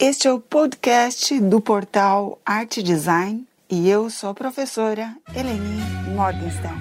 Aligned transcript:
Este 0.00 0.28
é 0.28 0.32
o 0.32 0.38
podcast 0.38 1.40
do 1.40 1.60
portal 1.60 2.40
Arte 2.46 2.84
Design 2.84 3.44
e 3.68 3.90
eu 3.90 4.08
sou 4.08 4.30
a 4.30 4.34
professora 4.34 5.16
Eleni 5.34 5.82
Morgenstern. 6.14 6.80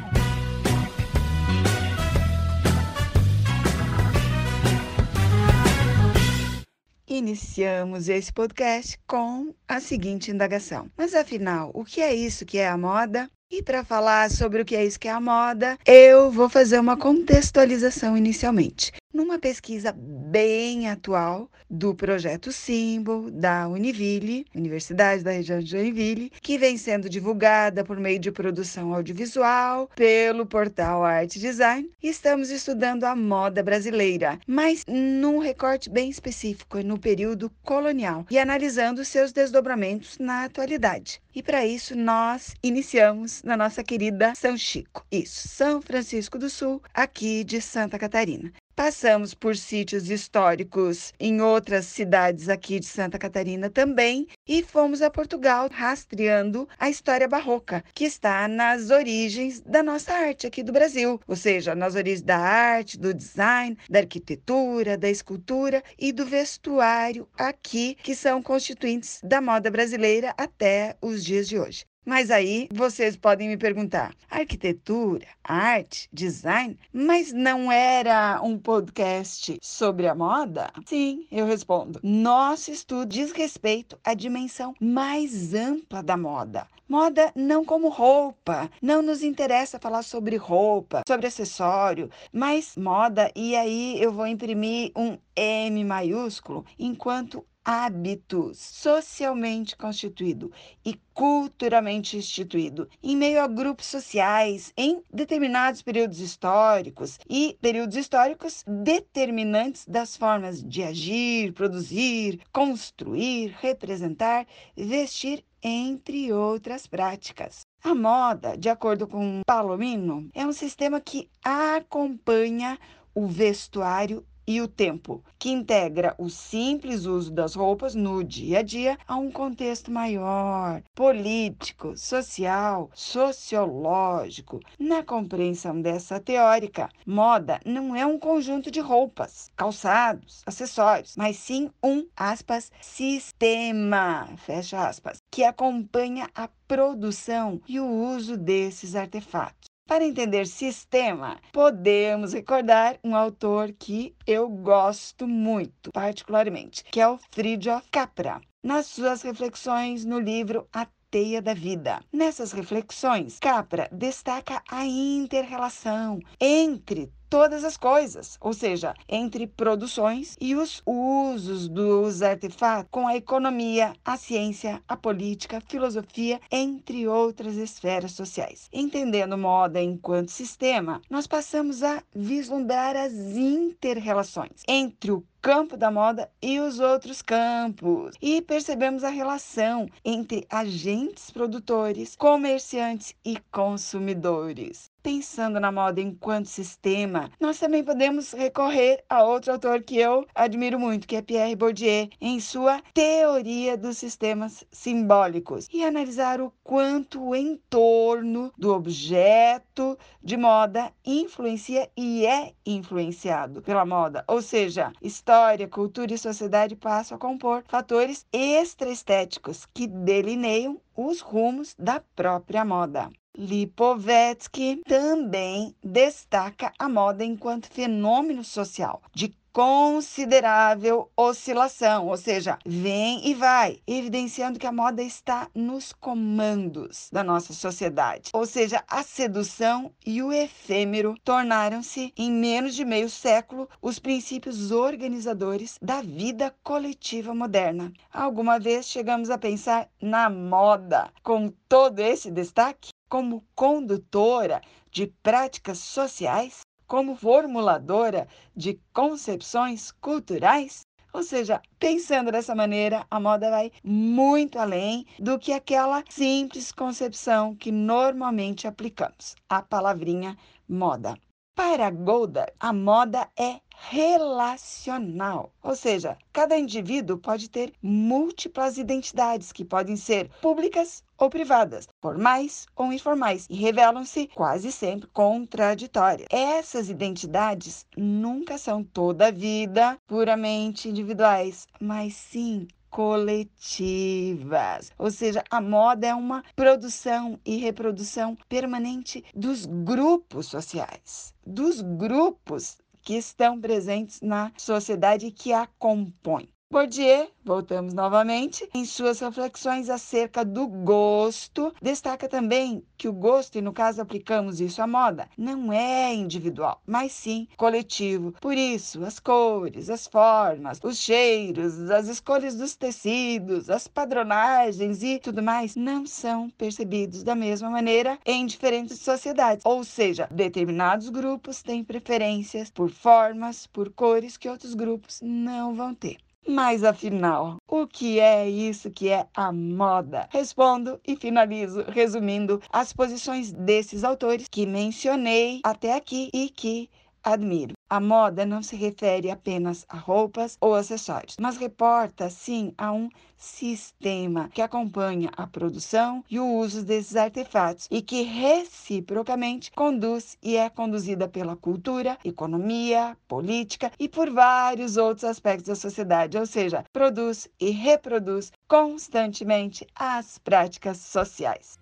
Iniciamos 7.08 8.08
esse 8.08 8.32
podcast 8.32 9.00
com 9.08 9.52
a 9.68 9.80
seguinte 9.80 10.30
indagação: 10.30 10.88
Mas 10.96 11.16
afinal, 11.16 11.72
o 11.74 11.84
que 11.84 12.02
é 12.02 12.14
isso 12.14 12.46
que 12.46 12.60
é 12.60 12.70
a 12.70 12.78
moda? 12.78 13.28
E 13.50 13.64
para 13.64 13.82
falar 13.82 14.30
sobre 14.30 14.62
o 14.62 14.66
que 14.66 14.76
é 14.76 14.86
isso 14.86 15.00
que 15.00 15.08
é 15.08 15.12
a 15.12 15.22
moda, 15.22 15.78
eu 15.86 16.30
vou 16.30 16.50
fazer 16.50 16.78
uma 16.80 16.98
contextualização 16.98 18.18
inicialmente 18.18 18.92
numa 19.18 19.40
pesquisa 19.40 19.92
bem 19.98 20.90
atual 20.90 21.50
do 21.68 21.96
projeto 21.96 22.52
Symbol 22.52 23.32
da 23.32 23.68
Univille, 23.68 24.46
Universidade 24.54 25.24
da 25.24 25.32
região 25.32 25.60
de 25.60 25.72
Joinville, 25.72 26.32
que 26.40 26.58
vem 26.58 26.78
sendo 26.78 27.10
divulgada 27.10 27.84
por 27.84 28.00
meio 28.00 28.20
de 28.20 28.32
produção 28.32 28.94
audiovisual 28.94 29.90
pelo 29.96 30.46
portal 30.46 31.04
Arte 31.04 31.40
Design. 31.40 31.90
Estamos 32.02 32.52
estudando 32.52 33.06
a 33.06 33.16
moda 33.16 33.64
brasileira, 33.64 34.40
mas 34.46 34.86
num 34.88 35.40
recorte 35.40 35.90
bem 35.90 36.12
específico, 36.12 36.78
no 36.84 37.00
período 37.00 37.52
colonial, 37.64 38.24
e 38.30 38.38
analisando 38.38 39.04
seus 39.04 39.32
desdobramentos 39.32 40.20
na 40.20 40.44
atualidade. 40.44 41.20
E 41.36 41.42
para 41.42 41.66
isso 41.66 41.96
nós 41.96 42.54
iniciamos 42.64 43.37
na 43.44 43.58
nossa 43.58 43.84
querida 43.84 44.34
São 44.36 44.58
Chico, 44.58 45.06
isso, 45.12 45.48
São 45.48 45.82
Francisco 45.82 46.38
do 46.38 46.50
Sul, 46.50 46.82
aqui 46.94 47.44
de 47.44 47.62
Santa 47.62 47.98
Catarina. 47.98 48.52
Passamos 48.78 49.34
por 49.34 49.58
sítios 49.58 50.08
históricos 50.08 51.12
em 51.20 51.42
outras 51.42 51.88
cidades 51.88 52.48
aqui 52.48 52.80
de 52.80 52.86
Santa 52.86 53.18
Catarina 53.18 53.72
também 53.72 54.28
e 54.48 54.62
fomos 54.62 55.02
a 55.02 55.10
Portugal 55.10 55.68
rastreando 55.72 56.70
a 56.78 56.88
história 56.88 57.28
barroca, 57.28 57.84
que 57.96 58.04
está 58.04 58.48
nas 58.48 58.92
origens 58.92 59.62
da 59.62 59.82
nossa 59.82 60.14
arte 60.14 60.46
aqui 60.46 60.62
do 60.62 60.72
Brasil, 60.72 61.20
ou 61.28 61.36
seja, 61.36 61.74
nas 61.74 61.96
origens 61.96 62.22
da 62.22 62.38
arte, 62.38 63.00
do 63.00 63.16
design, 63.16 63.76
da 63.90 63.98
arquitetura, 63.98 64.96
da 64.96 65.10
escultura 65.10 65.82
e 65.98 66.12
do 66.12 66.24
vestuário 66.24 67.28
aqui, 67.36 67.98
que 68.04 68.14
são 68.14 68.44
constituintes 68.44 69.20
da 69.24 69.42
moda 69.42 69.72
brasileira 69.72 70.36
até 70.38 70.96
os 71.02 71.26
dias 71.26 71.48
de 71.48 71.58
hoje. 71.58 71.84
Mas 72.08 72.32
aí 72.32 72.70
vocês 72.72 73.18
podem 73.18 73.50
me 73.50 73.58
perguntar: 73.58 74.16
arquitetura, 74.32 75.28
arte, 75.44 76.08
design, 76.14 76.80
mas 76.94 77.34
não 77.34 77.70
era 77.70 78.40
um 78.42 78.58
podcast 78.58 79.58
sobre 79.62 80.08
a 80.08 80.16
moda? 80.16 80.72
Sim, 80.86 81.28
eu 81.30 81.46
respondo. 81.46 82.00
Nosso 82.02 82.72
estudo 82.72 83.08
diz 83.08 83.34
respeito 83.34 84.00
à 84.06 84.14
dimensão 84.14 84.74
mais 84.80 85.54
ampla 85.54 86.02
da 86.02 86.16
moda. 86.16 86.66
Moda 86.88 87.34
não 87.36 87.66
como 87.66 87.90
roupa, 87.90 88.72
não 88.82 89.02
nos 89.02 89.22
interessa 89.22 89.78
falar 89.78 90.04
sobre 90.04 90.38
roupa, 90.38 91.02
sobre 91.06 91.28
acessório, 91.28 92.10
mas 92.32 92.78
moda, 92.78 93.30
e 93.36 93.54
aí 93.58 94.02
eu 94.02 94.14
vou 94.14 94.26
imprimir 94.26 94.94
um 94.96 95.18
M 95.36 95.84
maiúsculo, 95.84 96.66
enquanto 96.80 97.46
hábitos 97.68 98.58
socialmente 98.60 99.76
constituído 99.76 100.50
e 100.86 100.98
culturalmente 101.14 102.16
instituído 102.16 102.88
em 103.04 103.14
meio 103.14 103.42
a 103.42 103.48
grupos 103.48 103.88
sociais 103.88 104.72
em 104.78 105.04
determinados 105.14 105.82
períodos 105.82 106.22
históricos 106.22 107.20
e 107.30 107.58
períodos 107.62 107.98
históricos 107.98 108.64
determinantes 108.66 109.86
das 109.86 110.16
formas 110.16 110.64
de 110.64 110.82
agir, 110.82 111.52
produzir, 111.52 112.40
construir, 112.54 113.54
representar, 113.60 114.48
vestir, 114.74 115.44
entre 115.62 116.32
outras 116.32 116.88
práticas. 116.88 117.66
A 117.84 117.94
moda, 117.94 118.56
de 118.58 118.70
acordo 118.70 119.08
com 119.08 119.42
Palomino, 119.46 120.30
é 120.34 120.46
um 120.46 120.54
sistema 120.54 121.02
que 121.02 121.30
acompanha 121.44 122.80
o 123.14 123.28
vestuário 123.28 124.26
e 124.48 124.62
o 124.62 124.68
tempo, 124.68 125.22
que 125.38 125.50
integra 125.50 126.16
o 126.18 126.30
simples 126.30 127.06
uso 127.06 127.30
das 127.32 127.54
roupas 127.54 127.94
no 127.94 128.24
dia 128.24 128.60
a 128.60 128.62
dia 128.62 128.98
a 129.06 129.18
um 129.18 129.30
contexto 129.30 129.92
maior, 129.92 130.82
político, 130.96 131.98
social, 131.98 132.90
sociológico. 132.94 134.62
Na 134.80 135.04
compreensão 135.04 135.82
dessa 135.82 136.20
teórica, 136.20 136.90
moda 137.06 137.60
não 137.66 137.94
é 137.94 138.06
um 138.06 138.18
conjunto 138.18 138.72
de 138.72 138.80
roupas, 138.80 139.52
calçados, 139.56 140.44
acessórios, 140.46 141.16
mas 141.18 141.36
sim 141.36 141.70
um, 141.84 142.08
aspas, 142.16 142.72
sistema, 142.80 144.28
fecha 144.38 144.88
aspas, 144.88 145.22
que 145.30 145.44
acompanha 145.44 146.30
a 146.34 146.48
produção 146.68 147.62
e 147.68 147.80
o 147.80 147.88
uso 147.88 148.38
desses 148.38 148.96
artefatos. 148.96 149.67
Para 149.88 150.04
entender 150.04 150.46
sistema, 150.46 151.40
podemos 151.54 152.34
recordar 152.34 153.00
um 153.02 153.16
autor 153.16 153.72
que 153.72 154.14
eu 154.28 154.50
gosto 154.50 155.26
muito, 155.26 155.94
particularmente, 155.94 156.84
que 156.92 157.00
é 157.00 157.08
o 157.08 157.18
Fridtjof 157.32 157.88
Capra. 157.90 158.42
Nas 158.62 158.88
suas 158.88 159.22
reflexões 159.22 160.04
no 160.04 160.20
livro 160.20 160.68
A 160.74 160.86
Teia 161.10 161.42
da 161.42 161.54
Vida. 161.54 162.02
Nessas 162.12 162.52
reflexões, 162.52 163.40
Capra 163.40 163.88
destaca 163.90 164.62
a 164.70 164.86
inter-relação 164.86 166.20
entre 166.38 167.10
todas 167.30 167.64
as 167.64 167.78
coisas, 167.78 168.38
ou 168.40 168.54
seja, 168.54 168.94
entre 169.08 169.48
produções 169.48 170.36
e 170.40 170.56
os 170.56 170.82
usos 170.86 171.68
dos 171.68 172.22
artefatos 172.22 172.90
com 172.92 173.08
a 173.08 173.16
economia, 173.16 173.94
a 174.04 174.18
ciência, 174.18 174.82
a 174.88 174.96
política, 174.96 175.62
filosofia, 175.68 176.40
entre 176.52 177.08
outras 177.08 177.56
esferas 177.56 178.12
sociais. 178.12 178.70
Entendendo 178.72 179.38
moda 179.38 179.82
enquanto 179.82 180.32
sistema, 180.32 181.02
nós 181.10 181.28
passamos 181.28 181.84
a 181.84 182.02
vislumbrar 182.16 182.96
as 182.96 183.14
inter-relações 183.14 184.64
entre 184.68 185.12
o 185.12 185.24
campo 185.42 185.78
da 185.78 185.90
moda 185.90 186.30
e 186.42 186.60
os 186.60 186.80
outros 186.80 187.22
campos. 187.22 188.16
E 188.22 188.42
percebemos 188.42 189.04
a 189.04 189.10
relação 189.10 189.88
entre 190.04 190.46
agentes 190.50 191.32
produtores, 191.32 192.16
comerciantes 192.16 193.16
e 193.24 193.38
consumidores 193.52 194.92
pensando 195.08 195.58
na 195.58 195.72
moda 195.72 196.02
enquanto 196.02 196.48
sistema, 196.48 197.32
nós 197.40 197.58
também 197.58 197.82
podemos 197.82 198.34
recorrer 198.34 199.02
a 199.10 199.24
outro 199.24 199.54
autor 199.54 199.82
que 199.82 199.98
eu 199.98 200.28
admiro 200.36 200.78
muito, 200.78 201.08
que 201.08 201.16
é 201.16 201.22
Pierre 201.22 201.56
Bourdieu, 201.56 202.10
em 202.20 202.42
sua 202.42 202.82
Teoria 202.94 203.78
dos 203.78 203.98
Sistemas 203.98 204.66
Simbólicos, 204.70 205.70
e 205.72 205.82
analisar 205.82 206.42
o 206.42 206.52
quanto 206.62 207.24
o 207.24 207.34
entorno 207.34 208.52
do 208.58 208.74
objeto 208.74 209.98
de 210.22 210.36
moda 210.36 210.92
influencia 211.06 211.90
e 211.96 212.26
é 212.26 212.52
influenciado 212.66 213.62
pela 213.62 213.86
moda, 213.86 214.26
ou 214.28 214.42
seja, 214.42 214.92
história, 215.38 215.68
cultura 215.68 216.12
e 216.12 216.18
sociedade 216.18 216.76
passam 216.76 217.16
a 217.16 217.20
compor 217.20 217.64
fatores 217.68 218.26
extraestéticos 218.34 219.68
que 219.72 219.86
delineiam 219.86 220.82
os 220.96 221.22
rumos 221.22 221.76
da 221.78 222.00
própria 222.16 222.66
moda. 222.66 223.12
Lipovetsky 223.38 224.82
também 224.88 225.76
destaca 225.84 226.74
a 226.80 226.90
moda 226.90 227.24
enquanto 227.24 227.72
fenômeno 227.72 228.44
social 228.44 229.00
de 229.14 229.32
considerável 229.58 231.10
oscilação, 231.18 232.08
ou 232.08 232.16
seja, 232.16 232.60
vem 232.64 233.28
e 233.28 233.34
vai, 233.34 233.80
evidenciando 233.88 234.60
que 234.60 234.68
a 234.68 234.72
moda 234.72 235.02
está 235.02 235.50
nos 235.56 235.92
comandos 235.92 237.10
da 237.12 237.24
nossa 237.24 237.54
sociedade. 237.54 238.30
Ou 238.34 238.46
seja, 238.46 238.84
a 238.88 239.02
sedução 239.02 239.92
e 240.06 240.22
o 240.22 240.32
efêmero 240.32 241.16
tornaram-se, 241.24 242.14
em 242.16 242.32
menos 242.32 242.76
de 242.76 242.86
meio 242.86 243.10
século, 243.10 243.68
os 243.82 243.98
princípios 243.98 244.72
organizadores 244.72 245.80
da 245.82 246.04
vida 246.04 246.54
coletiva 246.64 247.34
moderna. 247.34 247.92
Alguma 248.14 248.60
vez 248.60 248.86
chegamos 248.88 249.32
a 249.32 249.40
pensar 249.40 249.90
na 250.00 250.30
moda 250.30 251.12
com 251.24 251.52
todo 251.68 251.98
esse 251.98 252.30
destaque? 252.30 252.90
Como 253.10 253.46
condutora 253.56 254.62
de 254.92 255.08
práticas 255.24 255.80
sociais, 255.80 256.62
como 256.86 257.16
formuladora 257.16 258.28
de 258.56 258.80
concepções 258.94 259.92
culturais? 259.92 260.82
Ou 261.14 261.24
seja, 261.24 261.62
pensando 261.80 262.32
dessa 262.32 262.54
maneira, 262.54 263.06
a 263.10 263.20
moda 263.20 263.50
vai 263.50 263.72
muito 263.84 264.60
além 264.60 265.06
do 265.20 265.40
que 265.40 265.52
aquela 265.52 266.04
simples 266.10 266.72
concepção 266.72 267.56
que 267.56 267.72
normalmente 267.72 268.68
aplicamos, 268.68 269.36
a 269.50 269.62
palavrinha 269.62 270.38
moda. 270.68 271.18
Para 271.58 271.90
Golda, 271.90 272.54
a 272.60 272.72
moda 272.72 273.28
é 273.36 273.60
relacional, 273.90 275.52
ou 275.64 275.76
seja, 275.76 276.16
cada 276.32 276.56
indivíduo 276.56 277.18
pode 277.18 277.50
ter 277.50 277.74
múltiplas 277.82 278.78
identidades 278.78 279.52
que 279.52 279.66
podem 279.66 279.96
ser 279.96 280.30
públicas 280.40 281.04
ou 281.18 281.32
privadas, 281.32 281.88
formais 282.00 282.68
ou 282.76 282.94
informais, 282.94 283.48
e 283.50 283.56
revelam-se 283.56 284.28
quase 284.36 284.72
sempre 284.72 285.08
contraditórias. 285.08 286.28
Essas 286.32 286.90
identidades 286.92 287.88
nunca 287.98 288.60
são 288.60 288.84
toda 288.84 289.30
a 289.30 289.32
vida 289.32 289.98
puramente 290.06 290.88
individuais, 290.88 291.68
mas 291.80 292.14
sim 292.14 292.68
coletivas. 292.90 294.92
Ou 294.98 295.12
seja, 295.12 295.44
a 295.50 295.62
moda 295.62 296.08
é 296.08 296.16
uma 296.16 296.44
produção 296.56 297.40
e 297.46 297.58
reprodução 297.58 298.38
permanente 298.48 299.24
dos 299.36 299.66
grupos 299.66 300.48
sociais, 300.48 301.34
dos 301.46 301.82
grupos 301.82 302.78
que 303.02 303.16
estão 303.16 303.60
presentes 303.60 304.22
na 304.22 304.52
sociedade 304.58 305.32
que 305.32 305.54
a 305.54 305.68
compõe. 305.80 306.50
Bourdieu, 306.70 307.32
voltamos 307.46 307.94
novamente, 307.94 308.70
em 308.74 308.84
suas 308.84 309.22
reflexões 309.22 309.90
acerca 309.90 310.44
do 310.44 310.68
gosto, 310.68 311.74
destaca 311.82 312.28
também 312.28 312.84
que 312.98 313.08
o 313.08 313.14
gosto, 313.14 313.58
e 313.58 313.62
no 313.62 313.72
caso 313.72 314.02
aplicamos 314.02 314.60
isso 314.60 314.82
à 314.82 314.86
moda, 314.86 315.30
não 315.38 315.72
é 315.72 316.14
individual, 316.14 316.82
mas 316.86 317.14
sim 317.14 317.48
coletivo. 317.56 318.34
Por 318.42 318.54
isso, 318.54 319.02
as 319.06 319.18
cores, 319.18 319.90
as 319.90 320.08
formas, 320.08 320.78
os 320.84 320.98
cheiros, 320.98 321.90
as 321.90 322.10
escolhas 322.10 322.56
dos 322.56 322.76
tecidos, 322.76 323.70
as 323.70 323.88
padronagens 323.88 325.02
e 325.02 325.20
tudo 325.20 325.42
mais 325.42 325.74
não 325.74 326.06
são 326.06 326.50
percebidos 326.50 327.24
da 327.24 327.34
mesma 327.34 327.70
maneira 327.70 328.20
em 328.26 328.46
diferentes 328.46 329.00
sociedades. 329.00 329.66
Ou 329.66 329.86
seja, 329.86 330.28
determinados 330.30 331.08
grupos 331.08 331.64
têm 331.64 331.82
preferências 331.82 332.70
por 332.70 332.90
formas, 332.92 333.66
por 333.66 333.90
cores 333.90 334.36
que 334.36 334.50
outros 334.50 334.74
grupos 334.74 335.22
não 335.24 335.74
vão 335.74 335.96
ter. 335.96 336.27
Mas 336.50 336.84
afinal, 336.84 337.58
o 337.68 337.86
que 337.86 338.20
é 338.22 338.50
isso 338.50 338.90
que 338.90 339.10
é 339.10 339.28
a 339.36 339.52
moda? 339.52 340.30
Respondo 340.32 341.00
e 341.06 341.16
finalizo 341.18 341.84
resumindo 341.90 342.62
as 342.72 342.94
posições 342.94 343.52
desses 343.52 344.04
autores 344.04 344.48
que 344.50 344.66
mencionei 344.66 345.60
até 345.64 345.94
aqui 345.94 346.30
e 346.34 346.50
que 346.50 346.90
admiro. 347.22 347.77
A 347.90 348.02
moda 348.02 348.46
não 348.46 348.62
se 348.62 348.76
refere 348.76 349.32
apenas 349.32 349.86
a 349.88 349.96
roupas 349.96 350.58
ou 350.60 350.76
acessórios, 350.76 351.38
mas 351.40 351.56
reporta 351.56 352.30
sim 352.30 352.74
a 352.78 352.92
um 352.92 353.08
sistema 353.38 354.50
que 354.50 354.62
acompanha 354.62 355.30
a 355.38 355.48
produção 355.48 356.22
e 356.30 356.38
o 356.38 356.46
uso 356.46 356.84
desses 356.84 357.16
artefatos 357.16 357.88
e 357.90 358.02
que 358.02 358.24
reciprocamente 358.24 359.72
conduz 359.72 360.38
e 360.44 360.58
é 360.58 360.70
conduzida 360.70 361.30
pela 361.30 361.56
cultura, 361.56 362.18
economia, 362.26 363.16
política 363.26 363.90
e 363.98 364.10
por 364.10 364.30
vários 364.32 364.98
outros 364.98 365.24
aspectos 365.24 365.68
da 365.68 365.76
sociedade, 365.76 366.38
ou 366.38 366.46
seja, 366.46 366.84
produz 366.92 367.48
e 367.58 367.70
reproduz 367.70 368.52
constantemente 368.68 369.88
as 369.96 370.38
práticas 370.38 370.98
sociais. 370.98 371.80